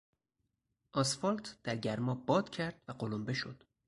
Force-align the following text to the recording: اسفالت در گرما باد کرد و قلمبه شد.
اسفالت 0.93 1.57
در 1.63 1.75
گرما 1.77 2.15
باد 2.15 2.49
کرد 2.49 2.81
و 2.87 2.91
قلمبه 2.93 3.33
شد. 3.33 3.63